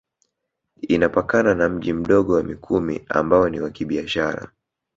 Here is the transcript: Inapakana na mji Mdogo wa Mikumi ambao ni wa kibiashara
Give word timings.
Inapakana 0.81 1.55
na 1.55 1.69
mji 1.69 1.93
Mdogo 1.93 2.33
wa 2.33 2.43
Mikumi 2.43 3.05
ambao 3.09 3.49
ni 3.49 3.59
wa 3.59 3.69
kibiashara 3.69 4.51